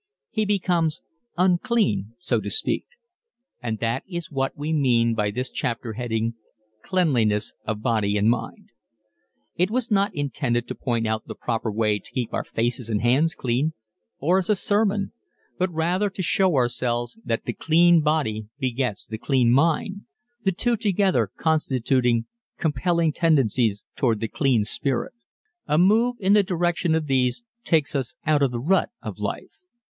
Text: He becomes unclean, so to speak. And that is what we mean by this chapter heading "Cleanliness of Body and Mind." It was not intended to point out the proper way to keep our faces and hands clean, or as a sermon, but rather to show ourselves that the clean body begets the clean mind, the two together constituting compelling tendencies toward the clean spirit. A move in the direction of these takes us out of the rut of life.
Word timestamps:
He 0.31 0.45
becomes 0.45 1.03
unclean, 1.37 2.13
so 2.17 2.39
to 2.39 2.49
speak. 2.49 2.85
And 3.61 3.79
that 3.79 4.03
is 4.09 4.31
what 4.31 4.55
we 4.57 4.71
mean 4.73 5.13
by 5.13 5.29
this 5.29 5.51
chapter 5.51 5.93
heading 5.93 6.35
"Cleanliness 6.81 7.53
of 7.65 7.81
Body 7.83 8.17
and 8.17 8.27
Mind." 8.29 8.69
It 9.57 9.69
was 9.69 9.91
not 9.91 10.15
intended 10.15 10.67
to 10.69 10.73
point 10.73 11.05
out 11.05 11.27
the 11.27 11.35
proper 11.35 11.69
way 11.69 11.99
to 11.99 12.11
keep 12.11 12.33
our 12.33 12.45
faces 12.45 12.89
and 12.89 13.01
hands 13.01 13.35
clean, 13.35 13.73
or 14.19 14.37
as 14.39 14.49
a 14.49 14.55
sermon, 14.55 15.11
but 15.59 15.69
rather 15.71 16.09
to 16.09 16.23
show 16.23 16.55
ourselves 16.55 17.19
that 17.25 17.43
the 17.43 17.53
clean 17.53 17.99
body 18.01 18.47
begets 18.57 19.05
the 19.05 19.17
clean 19.19 19.51
mind, 19.51 20.05
the 20.45 20.53
two 20.53 20.77
together 20.77 21.29
constituting 21.37 22.25
compelling 22.57 23.11
tendencies 23.11 23.83
toward 23.97 24.19
the 24.21 24.29
clean 24.29 24.63
spirit. 24.63 25.13
A 25.67 25.77
move 25.77 26.15
in 26.19 26.31
the 26.33 26.41
direction 26.41 26.95
of 26.95 27.05
these 27.07 27.43
takes 27.65 27.93
us 27.93 28.15
out 28.25 28.41
of 28.41 28.49
the 28.51 28.61
rut 28.61 28.89
of 29.03 29.19
life. 29.19 29.57